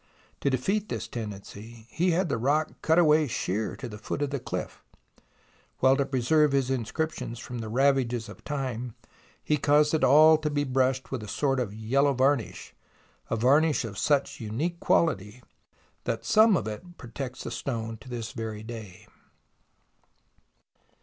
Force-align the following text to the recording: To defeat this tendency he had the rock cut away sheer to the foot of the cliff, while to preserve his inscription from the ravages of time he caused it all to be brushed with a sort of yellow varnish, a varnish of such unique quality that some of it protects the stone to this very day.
To 0.39 0.49
defeat 0.49 0.89
this 0.89 1.07
tendency 1.07 1.85
he 1.91 2.09
had 2.09 2.27
the 2.27 2.39
rock 2.39 2.71
cut 2.81 2.97
away 2.97 3.27
sheer 3.27 3.75
to 3.75 3.87
the 3.87 3.99
foot 3.99 4.23
of 4.23 4.31
the 4.31 4.39
cliff, 4.39 4.83
while 5.77 5.95
to 5.95 6.07
preserve 6.07 6.53
his 6.53 6.71
inscription 6.71 7.35
from 7.35 7.59
the 7.59 7.69
ravages 7.69 8.27
of 8.27 8.43
time 8.43 8.95
he 9.43 9.57
caused 9.57 9.93
it 9.93 10.03
all 10.03 10.39
to 10.39 10.49
be 10.49 10.63
brushed 10.63 11.11
with 11.11 11.21
a 11.21 11.27
sort 11.27 11.59
of 11.59 11.75
yellow 11.75 12.13
varnish, 12.13 12.73
a 13.29 13.35
varnish 13.35 13.85
of 13.85 13.95
such 13.95 14.39
unique 14.41 14.79
quality 14.79 15.43
that 16.05 16.25
some 16.25 16.57
of 16.57 16.65
it 16.67 16.97
protects 16.97 17.43
the 17.43 17.51
stone 17.51 17.97
to 17.97 18.09
this 18.09 18.31
very 18.31 18.63
day. 18.63 19.05